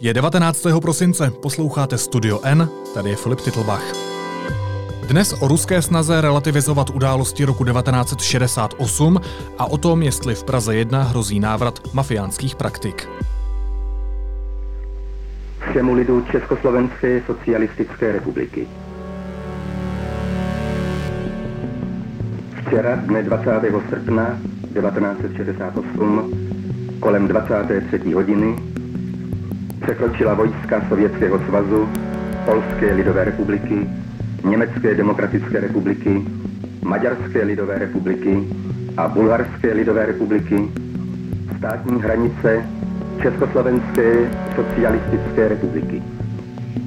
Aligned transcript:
Je 0.00 0.14
19. 0.14 0.66
prosince, 0.82 1.30
posloucháte 1.42 1.98
Studio 1.98 2.40
N, 2.44 2.68
tady 2.94 3.10
je 3.10 3.16
Filip 3.16 3.40
Titlbach. 3.40 3.82
Dnes 5.08 5.34
o 5.42 5.48
ruské 5.48 5.82
snaze 5.82 6.20
relativizovat 6.20 6.90
události 6.90 7.44
roku 7.44 7.64
1968 7.64 9.20
a 9.58 9.66
o 9.66 9.78
tom, 9.78 10.02
jestli 10.02 10.34
v 10.34 10.44
Praze 10.44 10.76
1 10.76 11.02
hrozí 11.02 11.40
návrat 11.40 11.94
mafiánských 11.94 12.56
praktik. 12.56 13.08
Všemu 15.70 15.94
lidu 15.94 16.24
Československé 16.32 17.22
socialistické 17.26 18.12
republiky. 18.12 18.68
Včera, 22.66 22.96
dne 22.96 23.22
20. 23.22 23.50
srpna 23.90 24.38
1968, 24.74 26.30
kolem 27.00 27.28
23. 27.28 28.12
hodiny, 28.12 28.67
překročila 29.88 30.34
vojska 30.34 30.82
Sovětského 30.88 31.38
svazu, 31.38 31.88
Polské 32.44 32.94
lidové 32.94 33.24
republiky, 33.24 33.88
Německé 34.44 34.94
demokratické 34.94 35.60
republiky, 35.60 36.22
Maďarské 36.82 37.44
lidové 37.44 37.78
republiky 37.78 38.48
a 38.96 39.08
Bulharské 39.08 39.72
lidové 39.72 40.06
republiky 40.06 40.68
státní 41.58 42.02
hranice 42.02 42.66
Československé 43.22 44.30
socialistické 44.56 45.48
republiky. 45.48 46.02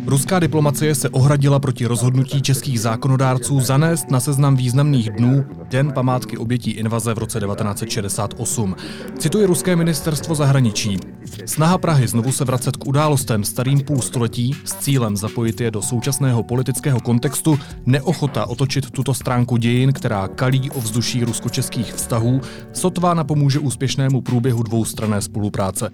Ruská 0.06 0.40
diplomacie 0.40 0.96
se 0.96 1.10
ohradila 1.10 1.60
proti 1.60 1.86
rozhodnutí 1.86 2.42
českých 2.42 2.80
zákonodárců 2.80 3.60
zanést 3.60 4.12
na 4.12 4.20
seznam 4.20 4.56
významných 4.56 5.10
dnů 5.10 5.46
Den 5.70 5.92
památky 5.92 6.38
obětí 6.38 6.72
invaze 6.72 7.14
v 7.14 7.18
roce 7.18 7.40
1968. 7.40 8.76
Cituji 9.20 9.46
ruské 9.46 9.76
ministerstvo 9.76 10.36
zahraničí. 10.36 11.00
Snaha 11.46 11.78
Prahy 11.78 12.08
znovu 12.08 12.32
se 12.32 12.46
vracet 12.46 12.78
k 12.78 12.88
událostem 12.88 13.44
starým 13.44 13.82
půlstoletí 13.82 14.56
s 14.66 14.76
cílem 14.76 15.18
zapojit 15.18 15.62
je 15.62 15.72
do 15.72 15.82
současného 15.82 16.44
politického 16.44 17.00
kontextu, 17.00 17.60
neochota 17.86 18.46
otočit 18.46 18.92
tuto 18.92 19.14
stránku 19.14 19.58
dějin, 19.58 19.94
která 19.94 20.28
kalí 20.28 20.72
o 20.72 20.82
vzduší 20.82 21.24
rusko-českých 21.24 21.94
vztahů, 21.94 22.42
sotva 22.74 23.14
napomůže 23.14 23.60
úspěšnému 23.60 24.22
průběhu 24.22 24.64
dvoustranné 24.64 25.22
spolupráce. 25.22 25.92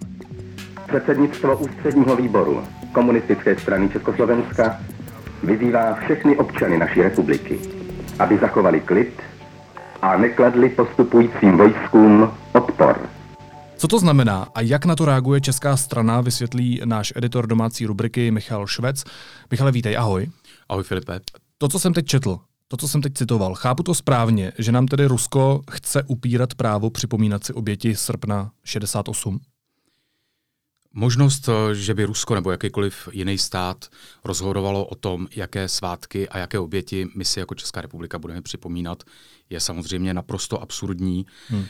Předsednictvo 0.88 1.58
ústředního 1.58 2.16
výboru 2.16 2.62
komunistické 2.98 3.60
strany 3.60 3.90
Československa 3.90 4.82
vyzývá 5.44 5.94
všechny 5.94 6.38
občany 6.38 6.78
naší 6.78 7.02
republiky, 7.02 7.60
aby 8.20 8.38
zachovali 8.38 8.82
klid 8.82 9.22
a 10.02 10.18
nekladli 10.18 10.70
postupujícím 10.70 11.58
vojskům 11.58 12.32
odpor. 12.54 13.10
Co 13.78 13.88
to 13.88 14.00
znamená 14.00 14.48
a 14.56 14.62
jak 14.62 14.86
na 14.86 14.96
to 14.96 15.06
reaguje 15.06 15.42
česká 15.42 15.78
strana, 15.78 16.22
vysvětlí 16.22 16.82
náš 16.86 17.14
editor 17.16 17.48
domácí 17.48 17.86
rubriky 17.86 18.32
Michal 18.32 18.68
Švec. 18.68 19.04
Michale, 19.52 19.72
vítej, 19.72 19.98
ahoj. 19.98 20.30
Ahoj 20.70 20.84
Filipe. 20.84 21.20
To, 21.58 21.68
co 21.68 21.80
jsem 21.80 21.94
teď 21.94 22.06
četl, 22.06 22.40
to, 22.68 22.78
co 22.78 22.88
jsem 22.88 23.02
teď 23.02 23.14
citoval, 23.14 23.54
chápu 23.54 23.84
to 23.84 23.94
správně, 23.94 24.52
že 24.58 24.72
nám 24.72 24.88
tedy 24.88 25.06
Rusko 25.06 25.62
chce 25.72 26.04
upírat 26.08 26.54
právo 26.54 26.90
připomínat 26.90 27.44
si 27.44 27.54
oběti 27.54 27.96
srpna 27.96 28.52
68? 28.64 29.40
Možnost, 31.00 31.50
eh, 31.50 31.76
že 31.76 31.94
by 31.94 32.06
Rusko 32.06 32.36
nebo 32.36 32.52
jakýkoliv 32.52 33.10
jiný 33.12 33.38
stát 33.38 33.86
rozhodovalo 34.26 34.86
o 34.86 34.96
tom, 34.96 35.28
jaké 35.36 35.68
svátky 35.68 36.30
a 36.30 36.38
jaké 36.38 36.60
oběti 36.60 37.08
my 37.16 37.26
si 37.26 37.40
jako 37.40 37.56
Česká 37.56 37.82
republika 37.82 38.20
budeme 38.20 38.42
připomínat, 38.42 39.04
je 39.50 39.60
samozřejmě 39.60 40.14
naprosto 40.14 40.62
absurdní. 40.62 41.26
Hmm. 41.50 41.66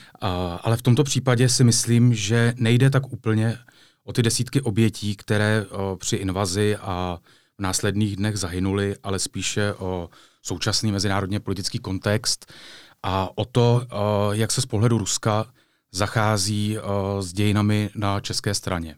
Ale 0.62 0.78
v 0.78 0.82
tomto 0.82 1.04
případě 1.04 1.50
si 1.50 1.64
myslím, 1.64 2.14
že 2.14 2.54
nejde 2.58 2.90
tak 2.90 3.14
úplně 3.14 3.58
o 4.04 4.14
ty 4.14 4.24
desítky 4.24 4.62
obětí, 4.62 5.16
které 5.16 5.66
eh, 5.66 5.98
při 5.98 6.16
invazi 6.16 6.78
a 6.82 7.20
v 7.58 7.62
následných 7.62 8.16
dnech 8.16 8.38
zahynuly, 8.38 8.96
ale 9.04 9.20
spíše 9.20 9.74
o 9.74 10.10
současný 10.42 10.92
mezinárodně 10.92 11.40
politický 11.40 11.80
kontext 11.80 12.54
a 13.04 13.30
o 13.36 13.46
to, 13.46 13.82
eh, 13.84 13.96
jak 14.32 14.52
se 14.52 14.62
z 14.62 14.66
pohledu 14.66 14.98
Ruska 14.98 15.46
zachází 15.92 16.78
s 17.20 17.34
dějinami 17.34 17.90
na 17.96 18.20
české 18.20 18.54
straně. 18.54 18.96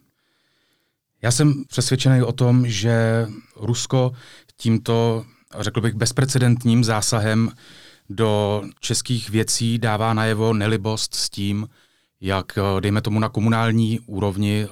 Já 1.21 1.31
jsem 1.31 1.63
přesvědčený 1.67 2.21
o 2.21 2.31
tom, 2.31 2.67
že 2.67 3.27
Rusko 3.55 4.11
tímto, 4.57 5.25
řekl 5.59 5.81
bych, 5.81 5.93
bezprecedentním 5.93 6.83
zásahem 6.83 7.51
do 8.09 8.63
českých 8.79 9.29
věcí 9.29 9.77
dává 9.77 10.13
najevo 10.13 10.53
nelibost 10.53 11.15
s 11.15 11.29
tím, 11.29 11.67
jak, 12.21 12.57
eh, 12.57 12.81
dejme 12.81 13.01
tomu, 13.01 13.19
na 13.19 13.29
komunální 13.29 13.99
úrovni 13.99 14.65
eh, 14.65 14.69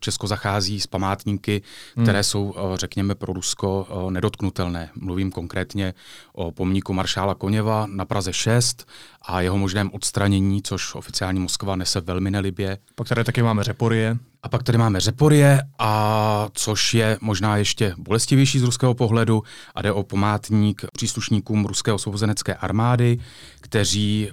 Česko 0.00 0.26
zachází 0.26 0.80
s 0.80 0.86
památníky, 0.86 1.62
hmm. 1.96 2.04
které 2.04 2.22
jsou, 2.22 2.54
eh, 2.56 2.76
řekněme, 2.76 3.14
pro 3.14 3.32
Rusko 3.32 3.86
nedotknutelné. 4.10 4.90
Mluvím 4.94 5.30
konkrétně 5.30 5.94
o 6.32 6.50
pomníku 6.50 6.92
maršála 6.92 7.34
Koněva 7.34 7.86
na 7.86 8.04
Praze 8.04 8.32
6 8.32 8.86
a 9.22 9.40
jeho 9.40 9.58
možném 9.58 9.90
odstranění, 9.92 10.62
což 10.62 10.94
oficiální 10.94 11.40
Moskva 11.40 11.76
nese 11.76 12.00
velmi 12.00 12.30
nelibě. 12.30 12.78
Pak 12.94 13.08
tady 13.08 13.24
taky 13.24 13.42
máme 13.42 13.64
Řeporie. 13.64 14.16
A 14.42 14.48
pak 14.48 14.62
tady 14.62 14.78
máme 14.78 15.00
Řeporie, 15.00 15.62
a 15.78 16.48
což 16.52 16.94
je 16.94 17.18
možná 17.20 17.56
ještě 17.56 17.94
bolestivější 17.98 18.58
z 18.58 18.62
ruského 18.62 18.94
pohledu, 18.94 19.42
a 19.74 19.82
jde 19.82 19.92
o 19.92 20.02
památník 20.02 20.84
příslušníkům 20.92 21.66
ruské 21.66 21.92
osvobozenecké 21.92 22.54
armády, 22.54 23.18
kteří 23.60 24.30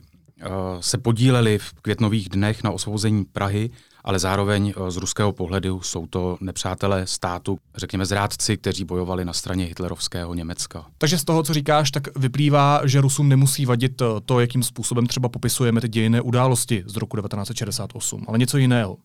se 0.79 0.97
podíleli 0.97 1.57
v 1.57 1.73
květnových 1.73 2.29
dnech 2.29 2.63
na 2.63 2.71
osvobození 2.71 3.25
Prahy, 3.25 3.69
ale 4.03 4.19
zároveň 4.19 4.73
uh, 4.77 4.89
z 4.89 4.97
ruského 4.97 5.31
pohledu 5.31 5.81
jsou 5.81 6.07
to 6.07 6.37
nepřátelé 6.41 7.07
státu, 7.07 7.59
řekněme 7.75 8.05
zrádci, 8.05 8.57
kteří 8.57 8.83
bojovali 8.83 9.25
na 9.25 9.33
straně 9.33 9.65
hitlerovského 9.65 10.33
Německa. 10.33 10.85
Takže 10.97 11.17
z 11.17 11.23
toho, 11.23 11.43
co 11.43 11.53
říkáš, 11.53 11.91
tak 11.91 12.17
vyplývá, 12.17 12.81
že 12.85 13.01
Rusům 13.01 13.29
nemusí 13.29 13.65
vadit 13.65 14.01
eh, 14.01 14.05
to, 14.25 14.39
jakým 14.39 14.63
způsobem 14.63 15.07
třeba 15.07 15.29
popisujeme 15.29 15.81
ty 15.81 15.87
dějinné 15.87 16.21
události 16.21 16.83
z 16.87 16.95
roku 16.95 17.17
1968, 17.17 18.25
ale 18.27 18.37
něco 18.37 18.57
jiného. 18.57 18.97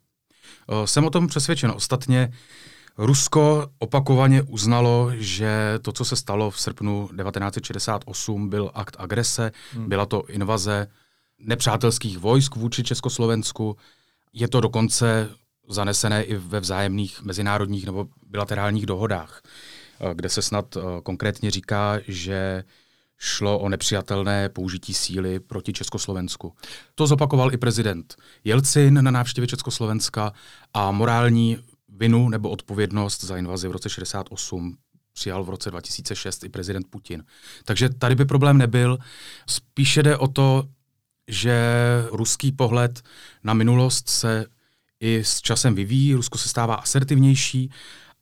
Eh, 0.69 0.87
jsem 0.87 1.05
o 1.05 1.11
tom 1.11 1.27
přesvědčen. 1.27 1.73
Ostatně 1.77 2.33
Rusko 2.99 3.67
opakovaně 3.79 4.43
uznalo, 4.43 5.11
že 5.15 5.79
to, 5.83 5.93
co 5.93 6.05
se 6.05 6.17
stalo 6.17 6.51
v 6.51 6.61
srpnu 6.61 7.09
1968, 7.23 8.49
byl 8.49 8.71
akt 8.75 8.97
agrese, 8.99 9.53
hmm. 9.73 9.89
byla 9.89 10.07
to 10.07 10.25
invaze 10.27 10.87
nepřátelských 11.39 12.19
vojsk 12.19 12.57
vůči 12.57 12.83
Československu. 12.83 13.77
Je 14.33 14.49
to 14.49 14.61
dokonce 14.61 15.29
zanesené 15.69 16.23
i 16.23 16.37
ve 16.37 16.61
vzájemných 16.61 17.23
mezinárodních 17.23 17.87
nebo 17.87 18.09
bilaterálních 18.27 18.87
dohodách, 18.87 19.43
eh, 20.01 20.15
kde 20.15 20.29
se 20.29 20.43
snad 20.43 20.77
eh, 20.77 20.81
konkrétně 21.03 21.51
říká, 21.51 21.99
že 22.09 22.65
šlo 23.19 23.59
o 23.59 23.69
nepřijatelné 23.69 24.49
použití 24.49 24.95
síly 24.95 25.41
proti 25.41 25.73
Československu. 25.73 26.53
To 26.95 27.07
zopakoval 27.07 27.55
i 27.55 27.57
prezident 27.57 28.17
Jelcin 28.45 29.05
na 29.05 29.11
návštěvě 29.11 29.49
Československa 29.49 30.33
a 30.75 30.91
morální 30.91 31.59
vinu 31.89 32.29
nebo 32.29 32.51
odpovědnost 32.51 33.25
za 33.25 33.37
invazi 33.37 33.69
v 33.69 33.71
roce 33.71 33.91
68 33.91 34.77
přijal 35.13 35.45
v 35.45 35.49
roce 35.49 35.71
2006 35.71 36.45
i 36.45 36.49
prezident 36.49 36.87
Putin. 36.91 37.25
Takže 37.65 37.89
tady 37.89 38.15
by 38.15 38.25
problém 38.25 38.59
nebyl. 38.59 38.99
Spíše 39.47 40.03
jde 40.03 40.17
o 40.17 40.29
to, 40.29 40.69
že 41.29 41.59
ruský 42.13 42.53
pohled 42.53 43.03
na 43.45 43.55
minulost 43.55 44.09
se 44.09 44.47
i 45.01 45.25
s 45.25 45.41
časem 45.41 45.75
vyvíjí, 45.75 46.15
Rusko 46.15 46.39
se 46.39 46.49
stává 46.49 46.75
asertivnější 46.75 47.71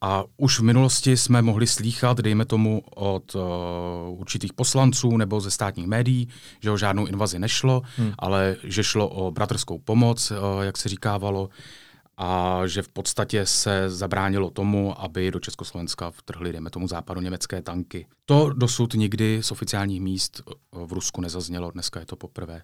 a 0.00 0.25
už 0.37 0.60
v 0.60 0.62
minulosti 0.62 1.16
jsme 1.16 1.42
mohli 1.42 1.66
slýchat, 1.66 2.19
dejme 2.19 2.44
tomu, 2.44 2.82
od 2.94 3.34
uh, 3.34 3.41
určitých 4.20 4.53
poslanců 4.53 5.16
nebo 5.16 5.41
ze 5.41 5.50
státních 5.50 5.87
médií, 5.87 6.28
že 6.60 6.70
o 6.70 6.76
žádnou 6.76 7.06
invazi 7.06 7.38
nešlo, 7.38 7.82
hmm. 7.97 8.12
ale 8.19 8.56
že 8.65 8.84
šlo 8.84 9.09
o 9.09 9.31
bratrskou 9.31 9.78
pomoc, 9.78 10.31
uh, 10.31 10.36
jak 10.62 10.76
se 10.76 10.88
říkávalo, 10.88 11.48
a 12.17 12.61
že 12.67 12.83
v 12.83 12.89
podstatě 12.89 13.47
se 13.47 13.91
zabránilo 13.91 14.51
tomu, 14.51 15.01
aby 15.01 15.31
do 15.31 15.41
Československa 15.41 16.11
vtrhly, 16.11 16.53
dejme 16.53 16.71
tomu, 16.71 16.89
západu 16.89 17.21
německé 17.21 17.63
tanky. 17.63 18.07
To 18.27 18.53
dosud 18.53 18.95
nikdy 18.95 19.43
z 19.43 19.51
oficiálních 19.51 20.01
míst 20.01 20.43
v 20.72 20.93
Rusku 20.93 21.21
nezaznělo, 21.21 21.71
dneska 21.71 22.01
je 22.01 22.07
to 22.07 22.16
poprvé. 22.16 22.63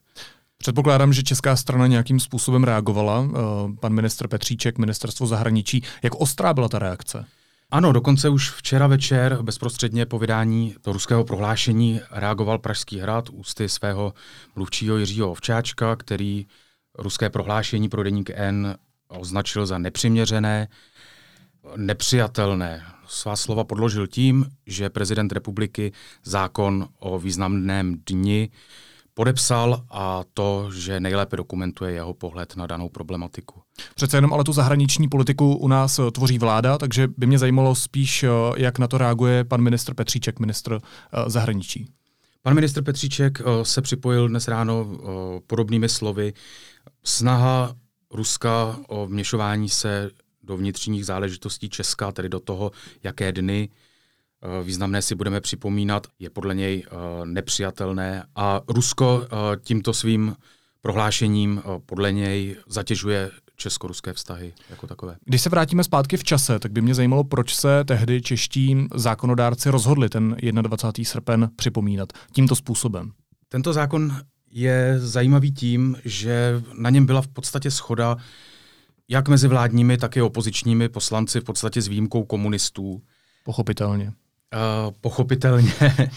Předpokládám, 0.59 1.13
že 1.13 1.23
česká 1.23 1.57
strana 1.57 1.87
nějakým 1.87 2.21
způsobem 2.21 2.65
reagovala. 2.65 3.29
Eh, 3.31 3.39
pan 3.81 3.93
ministr 3.93 4.29
Petříček, 4.29 4.79
ministerstvo 4.79 5.27
zahraničí. 5.27 5.83
Jak 6.03 6.15
ostrá 6.15 6.55
byla 6.55 6.69
ta 6.69 6.79
reakce? 6.79 7.27
Ano, 7.71 7.93
dokonce 7.93 8.29
už 8.29 8.51
včera 8.51 8.87
večer, 8.87 9.43
bezprostředně 9.43 10.07
po 10.07 10.19
vydání 10.19 10.75
to 10.81 10.93
ruského 10.93 11.25
prohlášení, 11.25 12.01
reagoval 12.11 12.59
Pražský 12.59 12.99
hrad 12.99 13.29
ústy 13.31 13.69
svého 13.69 14.15
mluvčího 14.57 14.97
Jiřího 14.97 15.31
Ovčáčka, 15.31 15.97
který 15.97 16.47
ruské 16.99 17.31
prohlášení 17.31 17.89
pro 17.89 18.03
deník 18.03 18.31
N 18.35 18.77
označil 19.19 19.67
za 19.67 19.79
nepřiměřené, 19.79 20.69
nepřijatelné. 21.77 22.83
Svá 23.07 23.37
slova 23.37 23.65
podložil 23.65 24.07
tím, 24.07 24.47
že 24.67 24.91
prezident 24.91 25.33
republiky 25.33 25.93
zákon 26.25 26.89
o 26.99 27.19
významném 27.19 27.97
dni 28.07 28.51
podepsal 29.15 29.85
a 29.91 30.25
to, 30.35 30.71
že 30.75 31.01
nejlépe 31.01 31.37
dokumentuje 31.37 31.93
jeho 31.93 32.15
pohled 32.15 32.57
na 32.57 32.67
danou 32.67 32.89
problematiku. 32.89 33.61
Přece 33.95 34.17
jenom 34.17 34.33
ale 34.33 34.45
tu 34.45 34.53
zahraniční 34.53 35.09
politiku 35.09 35.55
u 35.55 35.69
nás 35.69 35.99
eh, 35.99 36.11
tvoří 36.11 36.39
vláda, 36.39 36.79
takže 36.79 37.09
by 37.17 37.27
mě 37.27 37.39
zajímalo 37.39 37.75
spíš, 37.75 38.23
eh, 38.23 38.29
jak 38.57 38.79
na 38.79 38.89
to 38.89 38.99
reaguje 38.99 39.45
pan 39.45 39.61
ministr 39.61 39.95
Petříček, 39.95 40.39
ministr 40.39 40.81
eh, 40.81 41.31
zahraničí. 41.31 41.87
Pan 42.43 42.55
ministr 42.55 42.83
Petříček 42.83 43.39
se 43.63 43.83
připojil 43.83 44.29
dnes 44.29 44.49
ráno 44.49 44.87
podobnými 45.47 45.89
slovy. 45.89 46.33
Snaha 47.05 47.75
Ruska 48.11 48.79
o 48.89 49.07
vměšování 49.07 49.69
se 49.69 50.11
do 50.43 50.57
vnitřních 50.57 51.07
záležitostí 51.07 51.69
Česka, 51.69 52.13
tedy 52.13 52.29
do 52.29 52.41
toho, 52.41 52.73
jaké 53.03 53.33
dny 53.33 53.69
Eh, 54.43 54.65
významné 54.65 55.03
si 55.03 55.15
budeme 55.15 55.41
připomínat, 55.41 56.07
je 56.19 56.31
podle 56.31 56.55
něj 56.55 56.85
eh, 56.87 56.91
nepřijatelné 57.27 58.25
a 58.37 58.61
Rusko 58.69 59.23
eh, 59.25 59.57
tímto 59.63 59.95
svým 59.95 60.37
prohlášením 60.81 61.63
podle 61.87 62.13
něj 62.13 62.57
zatěžuje 62.69 63.31
česko-ruské 63.57 64.13
vztahy 64.13 64.55
jako 64.71 64.87
takové. 64.87 65.17
Když 65.25 65.43
se 65.43 65.49
vrátíme 65.49 65.85
zpátky 65.85 66.17
v 66.17 66.25
čase, 66.25 66.59
tak 66.59 66.73
by 66.73 66.83
mě 66.83 66.95
zajímalo, 66.95 67.25
proč 67.25 67.55
se 67.55 67.85
tehdy 67.85 68.23
čeští 68.23 68.87
zákonodárci 68.95 69.71
rozhodli 69.71 70.09
ten 70.09 70.37
21. 70.53 71.05
srpen 71.05 71.51
připomínat 71.57 72.13
tímto 72.33 72.57
způsobem. 72.57 73.13
Tento 73.49 73.73
zákon 73.73 74.17
je 74.51 74.95
zajímavý 74.99 75.53
tím, 75.53 75.97
že 76.05 76.63
na 76.79 76.91
něm 76.91 77.07
byla 77.07 77.23
v 77.23 77.29
podstatě 77.29 77.71
schoda 77.71 78.17
jak 79.11 79.29
mezi 79.29 79.49
vládními, 79.49 79.99
tak 79.99 80.17
i 80.17 80.23
opozičními 80.23 80.89
poslanci, 80.89 81.41
v 81.41 81.45
podstatě 81.45 81.83
s 81.83 81.89
výjimkou 81.89 82.25
komunistů. 82.25 83.03
Pochopitelně. 83.45 84.05
Uh, 84.07 84.95
pochopitelně. 85.01 85.73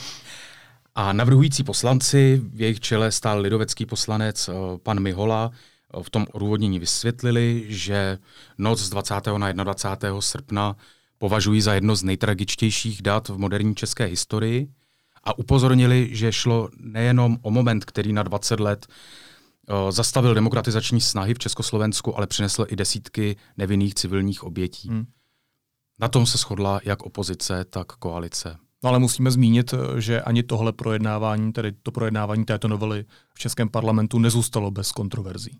A 0.95 1.13
navrhující 1.13 1.63
poslanci, 1.63 2.41
v 2.53 2.62
jejich 2.62 2.80
čele 2.80 3.12
stál 3.12 3.39
lidovecký 3.39 3.85
poslanec 3.85 4.50
uh, 4.50 4.56
pan 4.77 5.00
Mihola, 5.00 5.51
uh, 5.94 6.03
v 6.03 6.09
tom 6.09 6.25
odůvodnění 6.31 6.79
vysvětlili, 6.79 7.65
že 7.68 8.18
noc 8.57 8.79
z 8.79 8.89
20. 8.89 9.15
na 9.38 9.51
21. 9.51 10.21
srpna 10.21 10.75
považují 11.18 11.62
za 11.62 11.74
jedno 11.74 11.95
z 11.95 12.03
nejtragičtějších 12.03 13.01
dat 13.01 13.29
v 13.29 13.38
moderní 13.38 13.75
české 13.75 14.06
historii 14.06 14.68
a 15.23 15.37
upozornili, 15.37 16.09
že 16.11 16.31
šlo 16.31 16.69
nejenom 16.79 17.37
o 17.41 17.51
moment, 17.51 17.85
který 17.85 18.13
na 18.13 18.23
20 18.23 18.59
let 18.59 18.87
zastavil 19.89 20.33
demokratizační 20.33 21.01
snahy 21.01 21.33
v 21.33 21.39
Československu, 21.39 22.17
ale 22.17 22.27
přinesl 22.27 22.65
i 22.69 22.75
desítky 22.75 23.35
nevinných 23.57 23.95
civilních 23.95 24.43
obětí. 24.43 24.89
Hmm. 24.89 25.05
Na 25.99 26.07
tom 26.07 26.25
se 26.25 26.37
shodla 26.37 26.79
jak 26.83 27.03
opozice, 27.03 27.65
tak 27.69 27.87
koalice. 27.87 28.57
No 28.83 28.89
ale 28.89 28.99
musíme 28.99 29.31
zmínit, 29.31 29.73
že 29.97 30.21
ani 30.21 30.43
tohle 30.43 30.73
projednávání, 30.73 31.53
tedy 31.53 31.71
to 31.71 31.91
projednávání 31.91 32.45
této 32.45 32.67
novely 32.67 33.05
v 33.33 33.39
Českém 33.39 33.69
parlamentu 33.69 34.19
nezůstalo 34.19 34.71
bez 34.71 34.91
kontroverzí. 34.91 35.59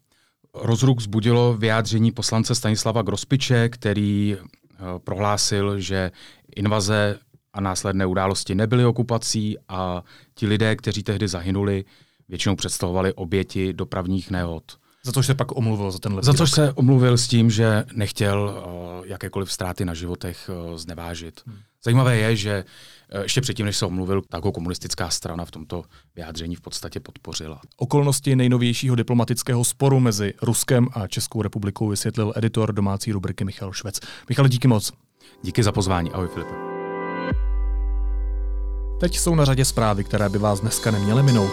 Rozruch 0.54 0.98
vzbudilo 0.98 1.58
vyjádření 1.58 2.12
poslance 2.12 2.56
Stanislava 2.56 3.02
Grospiče, 3.02 3.70
který 3.70 4.38
eh, 4.38 4.78
prohlásil, 5.04 5.80
že 5.80 6.12
invaze 6.56 7.20
a 7.54 7.62
následné 7.62 8.06
události 8.06 8.56
nebyly 8.56 8.86
okupací 8.86 9.58
a 9.70 10.04
ti 10.36 10.48
lidé, 10.48 10.76
kteří 10.76 11.04
tehdy 11.04 11.28
zahynuli, 11.28 11.86
většinou 12.30 12.56
představovali 12.56 13.14
oběti 13.14 13.74
dopravních 13.74 14.32
nehod. 14.32 14.64
Za 15.06 15.12
což 15.12 15.26
se 15.26 15.36
pak 15.36 15.58
omluvil 15.58 15.92
za 15.92 16.00
tenhle 16.00 16.24
Za 16.24 16.34
což 16.34 16.52
se 16.52 16.74
omluvil 16.74 17.18
s 17.18 17.28
tím, 17.28 17.50
že 17.52 17.86
nechtěl 17.94 18.64
uh, 18.66 19.08
jakékoliv 19.08 19.52
ztráty 19.52 19.86
na 19.86 19.94
životech 19.94 20.50
uh, 20.50 20.78
znevážit. 20.78 21.42
Hmm. 21.48 21.58
Zajímavé 21.84 22.18
je, 22.18 22.36
že 22.36 22.64
uh, 23.16 23.22
ještě 23.22 23.42
předtím, 23.42 23.66
než 23.66 23.78
se 23.78 23.86
omluvil, 23.86 24.22
tak 24.30 24.46
ho 24.46 24.52
komunistická 24.52 25.10
strana 25.10 25.46
v 25.46 25.52
tomto 25.52 25.84
vyjádření 26.16 26.56
v 26.56 26.62
podstatě 26.62 27.00
podpořila. 27.00 27.62
Okolnosti 27.78 28.36
nejnovějšího 28.36 28.96
diplomatického 28.96 29.64
sporu 29.64 30.00
mezi 30.00 30.34
Ruskem 30.42 30.88
a 30.94 31.08
Českou 31.08 31.42
republikou 31.42 31.88
vysvětlil 31.88 32.34
editor 32.36 32.74
domácí 32.74 33.12
rubriky 33.12 33.46
Michal 33.46 33.74
Švec. 33.74 34.00
Michal, 34.30 34.48
díky 34.48 34.68
moc. 34.68 34.92
Díky 35.44 35.64
za 35.64 35.72
pozvání. 35.72 36.12
Ahoj 36.12 36.28
Filipe. 36.28 36.73
Teď 39.00 39.20
jsou 39.20 39.36
na 39.36 39.46
řadě 39.46 39.66
zprávy, 39.66 40.04
které 40.04 40.30
by 40.30 40.38
vás 40.38 40.60
dneska 40.60 40.92
neměly 40.92 41.24
minout. 41.24 41.52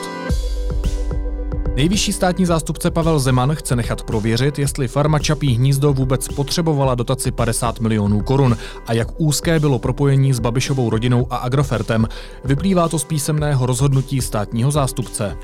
Nejvyšší 1.76 2.12
státní 2.12 2.46
zástupce 2.46 2.90
Pavel 2.90 3.18
Zeman 3.18 3.54
chce 3.54 3.76
nechat 3.76 4.02
prověřit, 4.02 4.58
jestli 4.58 4.88
farma 4.88 5.18
Čapí 5.18 5.54
hnízdo 5.54 5.92
vůbec 5.92 6.28
potřebovala 6.28 6.94
dotaci 6.94 7.30
50 7.30 7.80
milionů 7.80 8.20
korun 8.20 8.56
a 8.86 8.92
jak 8.92 9.08
úzké 9.20 9.60
bylo 9.60 9.78
propojení 9.78 10.32
s 10.32 10.38
Babišovou 10.38 10.90
rodinou 10.90 11.26
a 11.30 11.36
Agrofertem. 11.36 12.08
Vyplývá 12.44 12.88
to 12.88 12.98
z 12.98 13.04
písemného 13.04 13.66
rozhodnutí 13.66 14.20
státního 14.20 14.70
zástupce. 14.70 15.36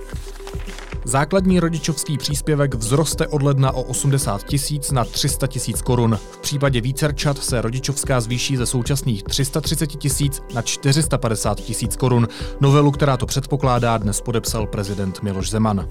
Základní 1.08 1.60
rodičovský 1.60 2.18
příspěvek 2.18 2.74
vzroste 2.74 3.26
od 3.26 3.42
ledna 3.42 3.72
o 3.72 3.82
80 3.82 4.42
tisíc 4.42 4.90
na 4.90 5.04
300 5.04 5.46
tisíc 5.46 5.82
korun. 5.82 6.18
V 6.30 6.38
případě 6.38 6.80
vícerčat 6.80 7.38
se 7.38 7.62
rodičovská 7.62 8.20
zvýší 8.20 8.56
ze 8.56 8.66
současných 8.66 9.22
330 9.22 9.86
tisíc 9.86 10.42
na 10.54 10.62
450 10.62 11.60
tisíc 11.60 11.96
korun. 11.96 12.28
Novelu, 12.60 12.90
která 12.90 13.16
to 13.16 13.26
předpokládá, 13.26 13.98
dnes 13.98 14.20
podepsal 14.20 14.66
prezident 14.66 15.22
Miloš 15.22 15.50
Zeman. 15.50 15.88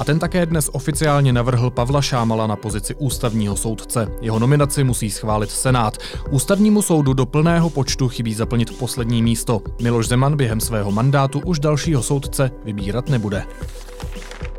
A 0.00 0.04
ten 0.04 0.18
také 0.18 0.46
dnes 0.46 0.70
oficiálně 0.72 1.32
navrhl 1.32 1.70
Pavla 1.70 2.02
Šámala 2.02 2.46
na 2.46 2.56
pozici 2.56 2.94
ústavního 2.94 3.56
soudce. 3.56 4.08
Jeho 4.20 4.38
nominaci 4.38 4.84
musí 4.84 5.10
schválit 5.10 5.50
Senát. 5.50 5.98
Ústavnímu 6.30 6.82
soudu 6.82 7.12
do 7.12 7.26
plného 7.26 7.70
počtu 7.70 8.08
chybí 8.08 8.34
zaplnit 8.34 8.78
poslední 8.78 9.22
místo. 9.22 9.62
Miloš 9.82 10.08
Zeman 10.08 10.36
během 10.36 10.60
svého 10.60 10.92
mandátu 10.92 11.40
už 11.44 11.58
dalšího 11.58 12.02
soudce 12.02 12.50
vybírat 12.64 13.08
nebude. 13.08 13.44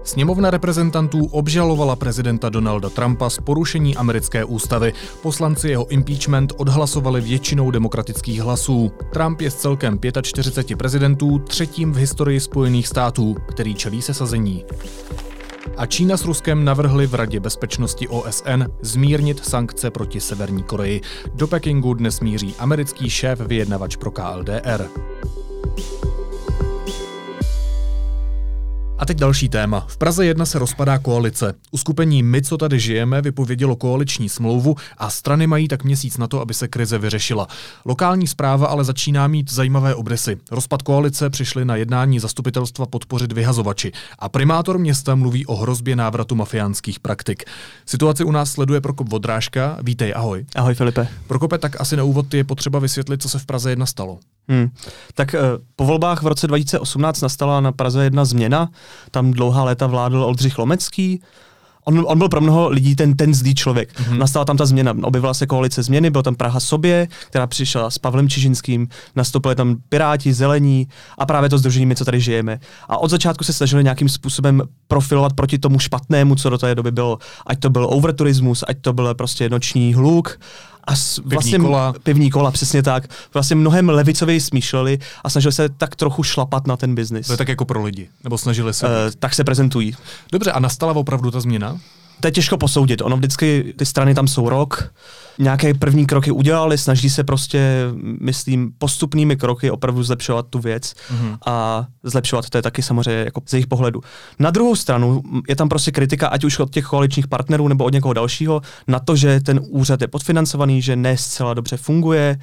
Sněmovna 0.04 0.52
reprezentantů 0.52 1.26
obžalovala 1.26 1.96
prezidenta 1.96 2.50
Donalda 2.50 2.90
Trumpa 2.90 3.30
z 3.30 3.38
porušení 3.40 3.96
americké 3.96 4.46
ústavy. 4.46 4.94
Poslanci 5.22 5.70
jeho 5.70 5.88
impeachment 5.88 6.54
odhlasovali 6.58 7.22
většinou 7.22 7.72
demokratických 7.72 8.42
hlasů. 8.42 8.92
Trump 9.14 9.42
je 9.42 9.52
z 9.52 9.56
celkem 9.56 10.00
45 10.22 10.76
prezidentů 10.76 11.40
třetím 11.40 11.92
v 11.92 11.98
historii 11.98 12.40
Spojených 12.40 12.88
států, 12.88 13.36
který 13.50 13.76
čelí 13.76 14.02
sesazení. 14.02 14.66
A 15.82 15.86
Čína 15.86 16.18
s 16.18 16.26
Ruskem 16.26 16.66
navrhli 16.66 17.08
v 17.08 17.16
Radě 17.16 17.40
bezpečnosti 17.40 18.08
OSN 18.08 18.64
zmírnit 18.82 19.46
sankce 19.46 19.92
proti 19.92 20.22
Severní 20.22 20.64
Koreji. 20.64 21.02
Do 21.34 21.48
Pekingu 21.48 21.94
dnes 21.94 22.20
míří 22.20 22.56
americký 22.60 23.10
šéf 23.10 23.40
vyjednavač 23.40 23.96
pro 23.96 24.12
KLDR. 24.12 24.86
A 29.02 29.06
teď 29.06 29.18
další 29.18 29.50
téma. 29.50 29.86
V 29.88 29.98
Praze 29.98 30.26
1 30.26 30.46
se 30.46 30.60
rozpadá 30.60 30.98
koalice. 30.98 31.54
Uskupení 31.72 32.24
My, 32.24 32.42
co 32.42 32.58
tady 32.58 32.80
žijeme, 32.80 33.22
vypovědělo 33.22 33.76
koaliční 33.76 34.30
smlouvu 34.30 34.76
a 34.98 35.10
strany 35.10 35.48
mají 35.48 35.68
tak 35.68 35.84
měsíc 35.84 36.18
na 36.18 36.28
to, 36.28 36.42
aby 36.42 36.54
se 36.54 36.68
krize 36.68 36.98
vyřešila. 36.98 37.48
Lokální 37.86 38.28
zpráva 38.28 38.68
ale 38.68 38.84
začíná 38.84 39.28
mít 39.28 39.52
zajímavé 39.52 39.96
obrysy. 39.96 40.38
Rozpad 40.52 40.82
koalice 40.82 41.30
přišli 41.30 41.66
na 41.66 41.76
jednání 41.76 42.20
zastupitelstva 42.20 42.86
podpořit 42.86 43.32
vyhazovači 43.32 43.92
a 44.20 44.30
primátor 44.30 44.80
města 44.80 45.16
mluví 45.16 45.46
o 45.46 45.56
hrozbě 45.56 45.96
návratu 45.96 46.36
mafiánských 46.36 47.00
praktik. 47.00 47.44
Situaci 47.86 48.24
u 48.24 48.32
nás 48.32 48.52
sleduje 48.52 48.82
Prokop 48.82 49.10
Vodrážka. 49.10 49.78
Vítej, 49.84 50.14
ahoj. 50.16 50.46
Ahoj 50.56 50.74
Filipe. 50.74 51.08
Prokope, 51.28 51.58
tak 51.58 51.82
asi 51.82 51.96
na 51.96 52.04
úvod 52.04 52.34
je 52.34 52.44
potřeba 52.44 52.80
vysvětlit, 52.80 53.22
co 53.22 53.30
se 53.30 53.40
v 53.40 53.46
Praze 53.46 53.70
1 53.70 53.86
stalo. 53.86 54.20
Hmm. 54.48 54.70
Tak 55.16 55.34
uh, 55.34 55.40
po 55.76 55.86
volbách 55.86 56.24
v 56.24 56.28
roce 56.28 56.48
2018 56.48 57.22
nastala 57.22 57.62
na 57.62 57.72
Praze 57.72 58.04
jedna 58.04 58.26
změna. 58.26 58.70
Tam 59.12 59.32
dlouhá 59.32 59.64
léta 59.64 59.88
vládl 59.88 60.24
Oldřich 60.24 60.58
Lomecký. 60.58 61.22
On, 61.86 62.04
on 62.08 62.18
byl 62.18 62.30
pro 62.30 62.42
mnoho 62.42 62.70
lidí 62.70 62.96
ten, 62.96 63.16
ten 63.16 63.34
zlý 63.34 63.56
člověk. 63.56 64.00
Mm-hmm. 64.00 64.18
Nastala 64.18 64.46
tam 64.46 64.58
ta 64.58 64.66
změna. 64.66 64.96
Objevila 65.02 65.34
se 65.34 65.48
koalice 65.48 65.84
změny, 65.84 66.10
byl 66.10 66.24
tam 66.24 66.36
Praha 66.36 66.60
sobě, 66.60 67.08
která 67.28 67.48
přišla 67.48 67.90
s 67.90 67.98
Pavlem 67.98 68.30
Čižinským, 68.30 68.88
nastoupili 69.16 69.56
tam 69.56 69.78
Piráti, 69.90 70.34
Zelení 70.34 70.88
a 71.18 71.26
právě 71.26 71.50
to 71.50 71.58
združení 71.58 71.86
My, 71.86 71.96
co 71.96 72.06
tady 72.06 72.20
žijeme. 72.20 72.60
A 72.90 72.98
od 72.98 73.12
začátku 73.12 73.44
se 73.44 73.54
snažili 73.54 73.84
nějakým 73.84 74.10
způsobem 74.10 74.62
profilovat 74.88 75.34
proti 75.34 75.58
tomu 75.58 75.80
špatnému, 75.80 76.36
co 76.36 76.50
do 76.50 76.58
té 76.58 76.76
doby 76.76 76.92
bylo. 76.92 77.18
Ať 77.48 77.60
to 77.60 77.70
byl 77.70 77.88
overturismus, 77.90 78.64
ať 78.68 78.78
to 78.82 78.94
byl 78.94 79.16
prostě 79.16 79.50
noční 79.50 79.94
hluk, 79.94 80.40
a 80.84 80.96
s, 80.96 81.20
pivní 81.20 81.32
vlastně 81.36 81.60
kola. 81.60 81.94
pivní 82.04 82.30
kola, 82.32 82.52
přesně 82.52 82.84
tak. 82.84 83.04
Vlastně 83.34 83.56
mnohem 83.56 83.90
levicověji 83.90 84.42
smýšleli 84.42 85.00
a 85.24 85.30
snažili 85.30 85.52
se 85.52 85.70
tak 85.70 85.96
trochu 85.96 86.24
šlapat 86.24 86.68
na 86.68 86.78
ten 86.78 86.96
biznis. 86.96 87.28
To 87.28 87.34
je 87.34 87.38
tak 87.38 87.48
jako 87.48 87.66
pro 87.66 87.84
lidi, 87.84 88.10
nebo 88.24 88.38
snažili 88.38 88.74
se? 88.74 88.86
Uh, 88.86 88.92
tak 89.20 89.34
se 89.34 89.44
prezentují. 89.44 89.96
Dobře, 90.32 90.52
a 90.52 90.60
nastala 90.60 90.94
opravdu 90.94 91.32
ta 91.32 91.40
změna? 91.40 91.78
To 92.22 92.28
je 92.28 92.32
těžko 92.32 92.58
posoudit. 92.58 93.02
Ono 93.02 93.18
vždycky, 93.18 93.74
ty 93.78 93.86
strany 93.86 94.14
tam 94.16 94.28
jsou 94.28 94.50
rok, 94.50 94.94
nějaké 95.40 95.74
první 95.74 96.06
kroky 96.06 96.32
udělali, 96.32 96.78
snaží 96.78 97.10
se 97.10 97.24
prostě, 97.24 97.86
myslím, 98.22 98.72
postupnými 98.78 99.36
kroky 99.36 99.72
opravdu 99.72 100.04
zlepšovat 100.04 100.48
tu 100.50 100.60
věc 100.60 100.94
mm-hmm. 100.94 101.38
a 101.46 101.86
zlepšovat 102.04 102.50
to 102.50 102.58
je 102.58 102.62
taky 102.62 102.82
samozřejmě 102.82 103.24
jako 103.24 103.42
z 103.46 103.54
jejich 103.54 103.68
pohledu. 103.68 104.02
Na 104.40 104.52
druhou 104.52 104.76
stranu 104.76 105.24
je 105.50 105.56
tam 105.56 105.70
prostě 105.70 105.92
kritika, 105.92 106.28
ať 106.28 106.44
už 106.44 106.60
od 106.60 106.74
těch 106.74 106.86
koaličních 106.86 107.28
partnerů 107.28 107.68
nebo 107.68 107.84
od 107.84 107.94
někoho 107.94 108.14
dalšího, 108.14 108.62
na 108.88 109.00
to, 109.00 109.16
že 109.16 109.40
ten 109.40 109.60
úřad 109.70 110.02
je 110.02 110.08
podfinancovaný, 110.08 110.82
že 110.82 110.96
ne 110.96 111.18
zcela 111.18 111.54
dobře 111.54 111.78
funguje 111.78 112.38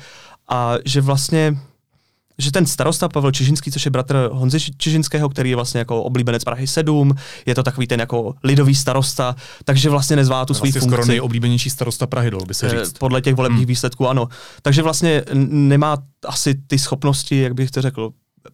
a 0.48 0.74
že 0.84 1.00
vlastně 1.00 1.56
že 2.38 2.52
ten 2.52 2.66
starosta 2.66 3.08
Pavel 3.08 3.32
Čižinský, 3.32 3.70
což 3.70 3.84
je 3.84 3.90
bratr 3.90 4.28
Honzy 4.32 4.58
Čižinského, 4.76 5.28
který 5.28 5.50
je 5.50 5.56
vlastně 5.56 5.78
jako 5.78 6.02
oblíbenec 6.02 6.44
Prahy 6.44 6.66
7, 6.66 7.14
je 7.46 7.54
to 7.54 7.62
takový 7.62 7.86
ten 7.86 8.00
jako 8.00 8.34
lidový 8.44 8.74
starosta, 8.74 9.36
takže 9.64 9.90
vlastně 9.90 10.16
nezvá 10.16 10.46
tu 10.46 10.52
vlastně 10.52 10.72
funkci. 10.72 10.88
skoro 10.88 11.06
nejoblíbenější 11.06 11.70
starosta 11.70 12.06
Prahy, 12.06 12.30
dalo 12.30 12.44
by 12.44 12.54
se 12.54 12.66
Eh, 12.66 12.84
říct. 12.84 12.98
Podle 12.98 13.20
těch 13.20 13.34
volebních 13.34 13.60
hmm. 13.60 13.68
výsledků, 13.68 14.08
ano. 14.08 14.28
Takže 14.62 14.82
vlastně 14.82 15.22
nemá 15.48 15.98
asi 16.26 16.54
ty 16.66 16.78
schopnosti, 16.78 17.40
jak 17.40 17.54
bych 17.54 17.70
to 17.70 17.82
řekl, 17.82 18.10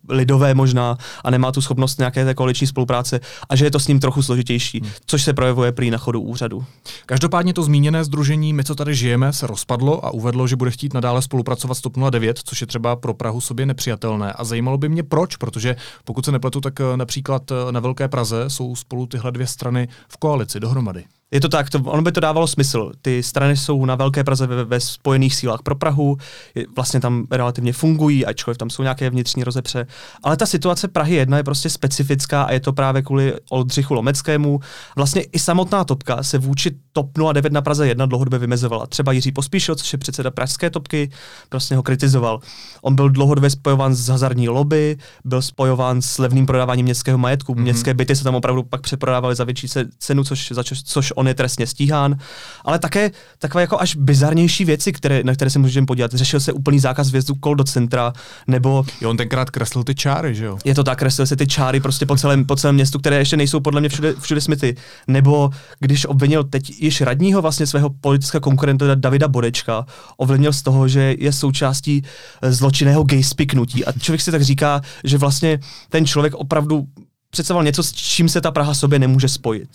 lidové 0.09 0.55
možná 0.55 0.97
a 1.25 1.31
nemá 1.31 1.53
tu 1.53 1.61
schopnost 1.63 1.99
nějaké 1.99 2.25
té 2.25 2.35
koaliční 2.35 2.67
spolupráce 2.67 3.21
a 3.49 3.57
že 3.57 3.65
je 3.65 3.71
to 3.71 3.81
s 3.81 3.89
ním 3.89 4.01
trochu 4.01 4.23
složitější, 4.23 4.81
hmm. 4.81 4.91
což 5.07 5.23
se 5.23 5.33
projevuje 5.33 5.73
prý 5.73 5.91
na 5.91 5.99
chodu 5.99 6.21
úřadu. 6.21 6.65
Každopádně 7.07 7.55
to 7.55 7.63
zmíněné 7.63 8.05
združení 8.05 8.53
My, 8.53 8.65
co 8.65 8.75
tady 8.75 8.95
žijeme, 8.95 9.33
se 9.33 9.47
rozpadlo 9.47 10.07
a 10.07 10.11
uvedlo, 10.11 10.47
že 10.47 10.57
bude 10.57 10.71
chtít 10.71 10.95
nadále 10.95 11.23
spolupracovat 11.23 11.75
s 11.75 11.81
TOP 11.81 11.97
09, 12.11 12.41
což 12.45 12.61
je 12.61 12.67
třeba 12.67 12.97
pro 12.97 13.15
Prahu 13.15 13.41
sobě 13.41 13.67
nepřijatelné. 13.67 14.33
A 14.33 14.45
zajímalo 14.45 14.79
by 14.79 14.89
mě 14.89 15.03
proč, 15.03 15.37
protože 15.37 15.77
pokud 16.05 16.25
se 16.25 16.33
nepletu, 16.33 16.61
tak 16.61 16.81
eh, 16.81 16.97
například 16.97 17.51
eh, 17.51 17.73
na 17.73 17.81
Velké 17.81 18.09
Praze 18.09 18.45
jsou 18.49 18.77
spolu 18.77 19.07
tyhle 19.07 19.33
dvě 19.33 19.47
strany 19.47 19.89
v 20.09 20.17
koalici 20.17 20.61
dohromady. 20.61 21.05
Je 21.35 21.41
to 21.41 21.49
tak, 21.49 21.71
to, 21.71 21.79
ono 21.79 22.03
by 22.03 22.12
to 22.12 22.21
dávalo 22.21 22.47
smysl. 22.47 22.93
Ty 23.03 23.23
strany 23.23 23.57
jsou 23.57 23.85
na 23.85 23.95
Velké 23.95 24.25
Praze 24.25 24.47
ve, 24.47 24.64
ve 24.64 24.81
spojených 24.81 25.35
sílách 25.35 25.62
pro 25.62 25.75
Prahu, 25.75 26.17
je, 26.55 26.67
vlastně 26.76 27.00
tam 27.00 27.26
relativně 27.31 27.73
fungují, 27.73 28.26
ačkoliv 28.26 28.59
tam 28.59 28.71
jsou 28.71 28.83
nějaké 28.83 29.11
vnitřní 29.11 29.45
rozepře. 29.45 29.87
Ale 30.23 30.37
ta 30.37 30.47
situace 30.47 30.88
Prahy 30.88 31.14
1 31.14 31.37
je 31.37 31.45
prostě 31.45 31.71
specifická 31.71 32.43
a 32.43 32.53
je 32.53 32.61
to 32.61 32.73
právě 32.73 33.03
kvůli 33.03 33.35
Oldřichu 33.50 33.95
Lomeckému. 33.95 34.61
Vlastně 34.97 35.23
i 35.23 35.38
samotná 35.38 35.85
topka 35.85 36.23
se 36.23 36.38
vůči 36.38 36.71
TOP 36.93 37.11
09 37.33 37.53
na 37.53 37.62
Praze 37.62 37.87
1 37.87 38.07
dlouhodobě 38.07 38.38
vymezovala. 38.38 38.87
Třeba 38.87 39.12
Jiří 39.12 39.33
Pospíšil, 39.33 39.75
což 39.75 39.93
je 39.93 39.99
předseda 39.99 40.31
pražské 40.31 40.71
topky, 40.71 41.11
prostě 41.49 41.76
ho 41.76 41.83
kritizoval. 41.83 42.41
On 42.83 42.95
byl 42.95 43.09
dlouhodobě 43.09 43.50
spojován 43.50 43.95
s 43.95 44.09
hazardní 44.09 44.49
lobby, 44.49 44.97
byl 45.25 45.43
spojován 45.43 46.03
s 46.03 46.19
levným 46.19 46.47
prodáváním 46.47 46.85
městského 46.85 47.19
majetku. 47.19 47.55
Mm-hmm. 47.55 47.61
Městské 47.62 47.95
byty 47.95 48.17
se 48.17 48.25
tam 48.25 48.35
opravdu 48.35 48.62
pak 48.62 48.81
přeprodávaly 48.81 49.35
za 49.35 49.45
větší 49.45 49.69
cenu, 49.99 50.25
což, 50.25 50.53
za 50.53 50.62
čo, 50.62 50.75
což 50.85 51.12
on 51.17 51.24
je 51.26 51.35
trestně 51.35 51.66
stíhán, 51.66 52.16
ale 52.64 52.78
také 52.78 53.11
takové 53.38 53.62
jako 53.62 53.81
až 53.81 53.97
bizarnější 53.97 54.64
věci, 54.64 54.93
které, 54.93 55.23
na 55.25 55.35
které 55.35 55.50
se 55.50 55.59
můžeme 55.59 55.87
podívat. 55.87 56.12
Řešil 56.14 56.40
se 56.40 56.52
úplný 56.52 56.78
zákaz 56.78 57.11
vjezdu 57.11 57.35
kol 57.35 57.54
do 57.54 57.64
centra, 57.64 58.12
nebo... 58.47 58.85
Jo, 59.00 59.11
on 59.11 59.16
tenkrát 59.16 59.50
kreslil 59.50 59.85
ty 59.85 59.95
čáry, 59.95 60.35
že 60.35 60.45
jo? 60.45 60.59
Je 60.64 60.75
to 60.75 60.85
tak, 60.85 60.99
kreslil 60.99 61.26
se 61.26 61.37
ty 61.37 61.47
čáry 61.47 61.81
prostě 61.81 62.07
po 62.07 62.16
celém, 62.16 62.45
po 62.45 62.57
celém 62.57 62.75
městu, 62.75 62.99
které 62.99 63.19
ještě 63.19 63.37
nejsou 63.37 63.61
podle 63.61 63.81
mě 63.81 63.88
všude, 63.88 64.14
všude 64.21 64.40
smyty. 64.40 64.76
Nebo 65.07 65.50
když 65.81 66.07
obvinil 66.07 66.45
teď 66.45 66.71
již 66.71 67.00
radního 67.00 67.43
vlastně 67.43 67.66
svého 67.66 67.90
politického 67.90 68.40
konkurenta 68.40 68.95
Davida 68.95 69.28
Bodečka, 69.28 69.87
obvinil 70.16 70.52
z 70.52 70.62
toho, 70.62 70.88
že 70.88 71.14
je 71.19 71.33
součástí 71.33 72.02
zločinného 72.43 73.04
gay 73.04 73.23
spiknutí. 73.23 73.85
A 73.85 73.93
člověk 73.93 74.21
si 74.21 74.31
tak 74.31 74.43
říká, 74.43 74.81
že 75.04 75.19
vlastně 75.19 75.59
ten 75.88 76.07
člověk 76.07 76.35
opravdu 76.35 76.87
představoval 77.31 77.64
něco, 77.64 77.83
s 77.83 77.93
čím 77.93 78.28
se 78.28 78.40
ta 78.40 78.50
Praha 78.50 78.75
sobě 78.75 78.99
nemůže 78.99 79.28
spojit. 79.28 79.69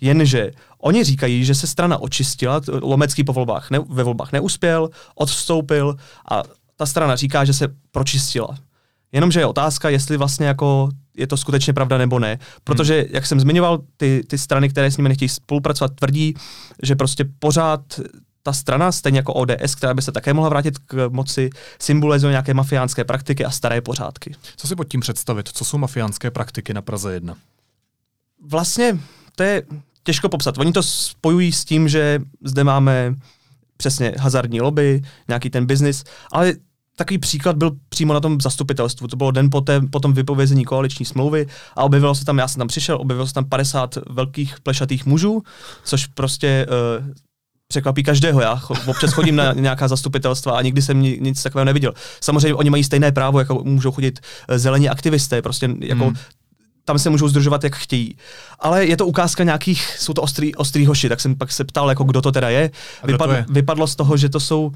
Jenže 0.00 0.50
oni 0.78 1.04
říkají, 1.04 1.44
že 1.44 1.54
se 1.54 1.66
strana 1.66 1.98
očistila, 1.98 2.60
Lomecký 2.82 3.24
po 3.24 3.32
volbách 3.32 3.70
ne, 3.70 3.78
ve 3.88 4.02
volbách 4.02 4.32
neuspěl, 4.32 4.90
odstoupil 5.14 5.96
a 6.30 6.42
ta 6.76 6.86
strana 6.86 7.16
říká, 7.16 7.44
že 7.44 7.52
se 7.54 7.68
pročistila. 7.90 8.58
Jenomže 9.12 9.40
je 9.40 9.46
otázka, 9.46 9.88
jestli 9.88 10.16
vlastně 10.16 10.46
jako 10.46 10.88
je 11.16 11.26
to 11.26 11.36
skutečně 11.36 11.72
pravda 11.72 11.98
nebo 11.98 12.18
ne. 12.18 12.38
Protože, 12.64 13.00
hmm. 13.00 13.08
jak 13.10 13.26
jsem 13.26 13.40
zmiňoval, 13.40 13.78
ty, 13.96 14.22
ty 14.26 14.38
strany, 14.38 14.68
které 14.68 14.90
s 14.90 14.96
nimi 14.96 15.08
nechtějí 15.08 15.28
spolupracovat, 15.28 15.94
tvrdí, 15.94 16.34
že 16.82 16.96
prostě 16.96 17.24
pořád 17.38 17.80
ta 18.42 18.52
strana, 18.52 18.92
stejně 18.92 19.18
jako 19.18 19.34
ODS, 19.34 19.74
která 19.74 19.94
by 19.94 20.02
se 20.02 20.12
také 20.12 20.34
mohla 20.34 20.48
vrátit 20.48 20.78
k 20.78 21.08
moci, 21.08 21.50
symbolizuje 21.78 22.30
nějaké 22.30 22.54
mafiánské 22.54 23.04
praktiky 23.04 23.44
a 23.44 23.50
staré 23.50 23.80
pořádky. 23.80 24.34
Co 24.56 24.68
si 24.68 24.76
pod 24.76 24.88
tím 24.88 25.00
představit? 25.00 25.48
Co 25.52 25.64
jsou 25.64 25.78
mafiánské 25.78 26.30
praktiky 26.30 26.74
na 26.74 26.82
Praze 26.82 27.14
1? 27.14 27.36
Vlastně 28.46 28.98
to 29.36 29.42
je 29.42 29.62
těžko 30.10 30.28
popsat. 30.28 30.58
Oni 30.58 30.72
to 30.72 30.82
spojují 30.82 31.52
s 31.52 31.64
tím, 31.64 31.88
že 31.88 32.18
zde 32.44 32.64
máme 32.64 33.14
přesně 33.76 34.14
hazardní 34.18 34.60
lobby, 34.60 35.02
nějaký 35.28 35.50
ten 35.50 35.66
biznis, 35.66 36.04
ale 36.32 36.54
takový 36.96 37.18
příklad 37.18 37.56
byl 37.56 37.70
přímo 37.88 38.14
na 38.14 38.20
tom 38.20 38.40
zastupitelstvu. 38.40 39.06
To 39.06 39.16
bylo 39.16 39.30
den 39.30 39.50
poté, 39.50 39.80
po 39.80 40.00
tom 40.00 40.12
vypovězení 40.12 40.64
koaliční 40.64 41.06
smlouvy 41.06 41.46
a 41.76 41.84
objevilo 41.84 42.14
se 42.14 42.24
tam, 42.24 42.38
já 42.38 42.48
jsem 42.48 42.58
tam 42.58 42.68
přišel, 42.68 42.98
objevilo 43.00 43.26
se 43.26 43.34
tam 43.34 43.44
50 43.44 43.98
velkých 44.10 44.60
plešatých 44.60 45.06
mužů, 45.06 45.42
což 45.84 46.06
prostě 46.06 46.66
uh, 47.00 47.06
překvapí 47.68 48.02
každého. 48.02 48.40
Já 48.40 48.62
občas 48.86 49.12
chodím 49.12 49.36
na 49.36 49.52
nějaká 49.52 49.88
zastupitelstva 49.88 50.58
a 50.58 50.62
nikdy 50.62 50.82
jsem 50.82 51.02
nic 51.02 51.42
takového 51.42 51.64
neviděl. 51.64 51.94
Samozřejmě 52.20 52.54
oni 52.54 52.70
mají 52.70 52.84
stejné 52.84 53.12
právo, 53.12 53.38
jako 53.38 53.62
můžou 53.64 53.90
chodit 53.90 54.20
eh, 54.48 54.58
zelení 54.58 54.88
aktivisté, 54.88 55.42
prostě 55.42 55.68
jako 55.80 56.04
hmm 56.04 56.16
tam 56.84 56.98
se 56.98 57.10
můžou 57.10 57.28
združovat, 57.28 57.64
jak 57.64 57.76
chtějí. 57.76 58.16
Ale 58.58 58.86
je 58.86 58.96
to 58.96 59.06
ukázka 59.06 59.44
nějakých, 59.44 59.96
jsou 59.98 60.12
to 60.12 60.22
ostrý, 60.22 60.54
ostrý 60.54 60.86
hoši, 60.86 61.08
tak 61.08 61.20
jsem 61.20 61.36
pak 61.36 61.52
se 61.52 61.64
ptal, 61.64 61.88
jako 61.88 62.04
kdo 62.04 62.22
to 62.22 62.32
teda 62.32 62.48
je. 62.48 62.70
Vypad, 63.04 63.30
to 63.30 63.34
je? 63.34 63.46
Vypadlo 63.48 63.86
z 63.86 63.96
toho, 63.96 64.16
že 64.16 64.28
to 64.28 64.40
jsou 64.40 64.72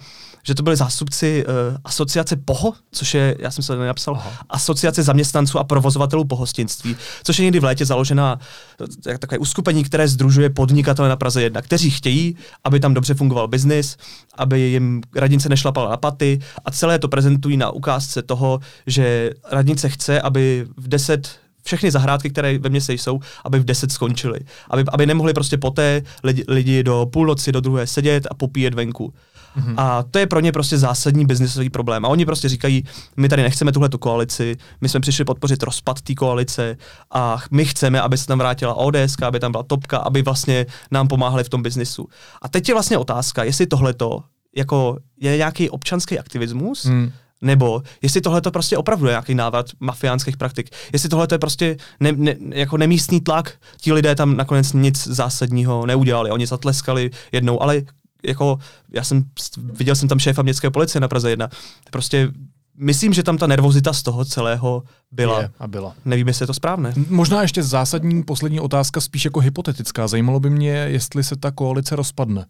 že 0.47 0.55
to 0.55 0.63
byli 0.63 0.77
zástupci 0.77 1.45
uh, 1.47 1.77
asociace 1.85 2.37
POHO, 2.37 2.73
což 2.93 3.15
je, 3.15 3.37
já 3.39 3.51
jsem 3.51 3.65
se 3.65 3.73
to 3.73 3.81
nenapsal, 3.81 4.15
Aha. 4.15 4.33
asociace 4.49 5.03
zaměstnanců 5.03 5.59
a 5.59 5.65
provozovatelů 5.65 6.25
pohostinství, 6.25 6.97
což 7.23 7.39
je 7.39 7.45
někdy 7.45 7.61
v 7.61 7.65
létě 7.65 7.87
založená 7.87 8.39
uh, 8.81 9.17
takové 9.19 9.39
uskupení, 9.39 9.85
které 9.85 10.09
združuje 10.09 10.51
podnikatele 10.51 11.09
na 11.09 11.17
Praze 11.17 11.43
1, 11.43 11.63
kteří 11.63 11.91
chtějí, 11.91 12.37
aby 12.65 12.81
tam 12.81 12.95
dobře 12.95 13.15
fungoval 13.15 13.49
biznis, 13.49 13.97
aby 14.35 14.61
jim 14.61 15.03
radnice 15.17 15.49
nešlapala 15.49 15.91
na 15.91 15.97
paty 15.97 16.39
a 16.65 16.71
celé 16.71 16.99
to 16.99 17.09
prezentují 17.09 17.57
na 17.57 17.71
ukázce 17.71 18.23
toho, 18.23 18.61
že 18.87 19.31
radnice 19.51 19.89
chce, 19.89 20.21
aby 20.21 20.67
v 20.77 20.89
10 20.89 21.44
všechny 21.65 21.91
zahrádky, 21.91 22.31
které 22.31 22.59
ve 22.59 22.69
městě 22.69 22.93
jsou, 22.93 23.21
aby 23.45 23.59
v 23.59 23.65
10 23.65 23.93
skončily. 23.93 24.41
Aby, 24.71 24.85
aby 24.89 25.07
nemohli 25.07 25.33
prostě 25.33 25.59
poté 25.59 26.03
lidi, 26.23 26.45
lidi 26.49 26.83
do 26.83 27.07
půlnoci, 27.13 27.53
do 27.53 27.61
druhé 27.61 27.87
sedět 27.87 28.27
a 28.31 28.35
popíjet 28.35 28.75
venku. 28.75 29.15
Mm-hmm. 29.59 29.75
A 29.77 30.03
to 30.03 30.19
je 30.19 30.27
pro 30.27 30.41
ně 30.41 30.53
prostě 30.53 30.79
zásadní 30.79 31.27
biznisový 31.27 31.71
problém. 31.71 32.05
A 32.05 32.09
oni 32.09 32.27
prostě 32.27 32.49
říkají, 32.49 32.85
my 33.17 33.29
tady 33.29 33.43
nechceme 33.43 33.73
tuhle 33.73 33.89
koalici, 33.89 34.57
my 34.81 34.89
jsme 34.89 35.01
přišli 35.01 35.25
podpořit 35.25 35.63
rozpad 35.63 36.01
té 36.01 36.15
koalice 36.15 36.77
a 37.15 37.39
my 37.51 37.65
chceme, 37.65 38.01
aby 38.01 38.19
se 38.19 38.27
tam 38.27 38.39
vrátila 38.39 38.75
ODS, 38.75 39.17
aby 39.23 39.41
tam 39.41 39.53
byla 39.53 39.63
topka, 39.63 39.99
aby 39.99 40.23
vlastně 40.23 40.67
nám 40.91 41.09
pomáhali 41.09 41.45
v 41.45 41.49
tom 41.49 41.63
biznisu. 41.63 42.09
A 42.43 42.49
teď 42.49 42.69
je 42.69 42.75
vlastně 42.75 42.99
otázka, 42.99 43.45
jestli 43.45 43.67
tohleto 43.67 44.23
jako 44.57 44.99
je 45.21 45.37
nějaký 45.37 45.71
občanský 45.71 46.19
aktivismus, 46.19 46.85
mm 46.85 47.13
nebo 47.45 47.83
jestli 48.03 48.21
tohle 48.21 48.41
to 48.41 48.51
prostě 48.51 48.79
opravdu 48.79 49.07
je 49.07 49.13
nějaký 49.13 49.35
návrat 49.35 49.67
mafiánských 49.81 50.37
praktik, 50.37 50.71
jestli 50.93 51.09
tohle 51.09 51.27
je 51.33 51.39
prostě 51.39 51.77
ne, 52.01 52.13
ne, 52.13 52.35
jako 52.49 52.77
nemístný 52.77 53.21
tlak, 53.21 53.53
ti 53.81 53.93
lidé 53.93 54.15
tam 54.15 54.37
nakonec 54.37 54.73
nic 54.73 55.07
zásadního 55.07 55.87
neudělali, 55.87 56.31
oni 56.31 56.47
zatleskali 56.47 57.11
jednou, 57.33 57.63
ale 57.63 57.83
jako 58.25 58.59
já 58.93 59.05
jsem, 59.05 59.25
viděl 59.57 59.95
jsem 59.95 60.09
tam 60.09 60.19
šéfa 60.19 60.43
městské 60.43 60.71
policie 60.71 61.01
na 61.01 61.09
Praze 61.09 61.31
1, 61.31 61.49
prostě 61.91 62.29
myslím, 62.77 63.13
že 63.13 63.23
tam 63.23 63.39
ta 63.39 63.47
nervozita 63.47 63.93
z 63.93 64.03
toho 64.03 64.25
celého 64.25 64.83
byla. 65.13 65.41
Je 65.41 65.51
a 65.59 65.69
byla. 65.69 65.95
Nevím, 66.05 66.29
jestli 66.29 66.43
je 66.43 66.47
to 66.47 66.55
správné. 66.55 66.93
Možná 67.09 67.43
ještě 67.43 67.63
zásadní 67.63 68.23
poslední 68.23 68.61
otázka, 68.61 69.01
spíš 69.01 69.25
jako 69.25 69.41
hypotetická. 69.41 70.09
Zajímalo 70.09 70.41
by 70.41 70.51
mě, 70.51 70.71
jestli 70.71 71.25
se 71.25 71.37
ta 71.37 71.51
koalice 71.51 71.97
rozpadne. 71.97 72.47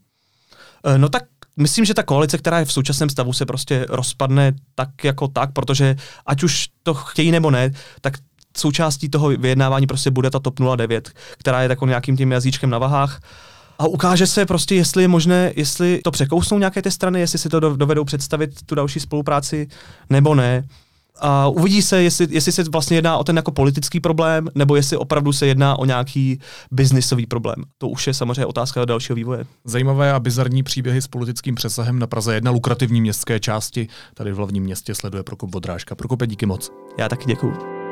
Eh, 0.86 0.98
no 0.98 1.08
tak 1.08 1.22
myslím, 1.56 1.84
že 1.84 1.94
ta 1.94 2.02
koalice, 2.02 2.38
která 2.38 2.58
je 2.58 2.64
v 2.64 2.72
současném 2.72 3.10
stavu, 3.10 3.32
se 3.32 3.46
prostě 3.46 3.86
rozpadne 3.88 4.52
tak 4.74 5.04
jako 5.04 5.28
tak, 5.28 5.52
protože 5.52 5.96
ať 6.26 6.42
už 6.42 6.68
to 6.82 6.94
chtějí 6.94 7.30
nebo 7.30 7.50
ne, 7.50 7.70
tak 8.00 8.14
součástí 8.56 9.08
toho 9.08 9.28
vyjednávání 9.28 9.86
prostě 9.86 10.10
bude 10.10 10.30
ta 10.30 10.38
TOP 10.38 10.60
09, 10.76 11.10
která 11.38 11.62
je 11.62 11.68
takovým 11.68 11.88
nějakým 11.88 12.16
tím 12.16 12.32
jazyčkem 12.32 12.70
na 12.70 12.78
vahách. 12.78 13.20
A 13.78 13.86
ukáže 13.86 14.26
se 14.26 14.46
prostě, 14.46 14.74
jestli 14.74 15.02
je 15.02 15.08
možné, 15.08 15.52
jestli 15.56 16.00
to 16.04 16.10
překousnou 16.10 16.58
nějaké 16.58 16.82
ty 16.82 16.90
strany, 16.90 17.20
jestli 17.20 17.38
si 17.38 17.48
to 17.48 17.60
dovedou 17.60 18.04
představit, 18.04 18.50
tu 18.66 18.74
další 18.74 19.00
spolupráci, 19.00 19.68
nebo 20.10 20.34
ne. 20.34 20.64
A 21.20 21.48
uvidí 21.48 21.82
se, 21.82 22.02
jestli, 22.02 22.26
jestli 22.30 22.52
se 22.52 22.62
vlastně 22.72 22.96
jedná 22.96 23.16
o 23.16 23.24
ten 23.24 23.36
jako 23.36 23.50
politický 23.50 24.00
problém, 24.00 24.48
nebo 24.54 24.76
jestli 24.76 24.96
opravdu 24.96 25.32
se 25.32 25.46
jedná 25.46 25.78
o 25.78 25.84
nějaký 25.84 26.40
biznisový 26.70 27.26
problém. 27.26 27.56
To 27.78 27.88
už 27.88 28.06
je 28.06 28.14
samozřejmě 28.14 28.46
otázka 28.46 28.84
dalšího 28.84 29.16
vývoje. 29.16 29.44
Zajímavé 29.64 30.12
a 30.12 30.20
bizarní 30.20 30.62
příběhy 30.62 31.02
s 31.02 31.06
politickým 31.06 31.54
přesahem 31.54 31.98
na 31.98 32.06
Praze 32.06 32.34
jedna 32.34 32.50
lukrativní 32.50 33.00
městské 33.00 33.40
části. 33.40 33.88
Tady 34.14 34.32
v 34.32 34.36
hlavním 34.36 34.62
městě 34.62 34.94
sleduje 34.94 35.22
Prokop 35.22 35.54
Vodrážka. 35.54 35.94
Prokope, 35.94 36.26
díky 36.26 36.46
moc. 36.46 36.70
Já 36.98 37.08
taky 37.08 37.24
děkuju. 37.26 37.83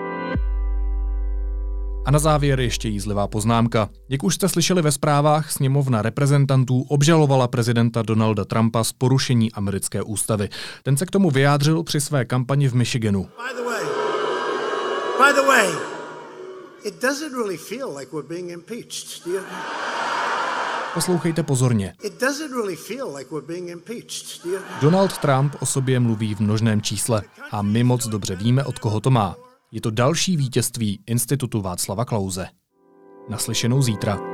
A 2.04 2.10
na 2.10 2.18
závěr 2.18 2.60
ještě 2.60 2.88
jízlivá 2.88 3.28
poznámka. 3.28 3.88
Jak 4.08 4.24
už 4.24 4.34
jste 4.34 4.48
slyšeli 4.48 4.82
ve 4.82 4.92
zprávách, 4.92 5.52
sněmovna 5.52 6.02
reprezentantů 6.02 6.82
obžalovala 6.88 7.48
prezidenta 7.48 8.02
Donalda 8.02 8.44
Trumpa 8.44 8.84
z 8.84 8.92
porušení 8.92 9.52
americké 9.52 10.02
ústavy. 10.02 10.48
Ten 10.82 10.96
se 10.96 11.06
k 11.06 11.10
tomu 11.10 11.30
vyjádřil 11.30 11.82
při 11.82 12.00
své 12.00 12.24
kampani 12.24 12.68
v 12.68 12.74
Michiganu. 12.74 13.22
By 13.22 13.56
the 13.56 13.68
way, 13.68 13.84
by 15.18 15.40
the 15.40 15.46
way, 15.46 15.68
it 16.84 17.02
doesn't 17.02 17.32
really 17.32 17.56
feel 17.56 17.96
like 17.96 18.10
we're 18.12 18.28
being 18.28 18.50
impeached. 18.50 19.24
Do 19.26 19.32
you... 19.32 19.40
Poslouchejte 20.94 21.42
pozorně. 21.42 21.94
Donald 24.80 25.18
Trump 25.18 25.56
o 25.60 25.66
sobě 25.66 26.00
mluví 26.00 26.34
v 26.34 26.40
množném 26.40 26.82
čísle 26.82 27.22
a 27.50 27.62
my 27.62 27.84
moc 27.84 28.06
dobře 28.06 28.36
víme, 28.36 28.64
od 28.64 28.78
koho 28.78 29.00
to 29.00 29.10
má. 29.10 29.36
Je 29.72 29.80
to 29.80 29.90
další 29.90 30.36
vítězství 30.36 31.02
Institutu 31.06 31.60
Václava 31.60 32.04
Klauze. 32.04 32.46
Naslyšenou 33.28 33.82
zítra. 33.82 34.31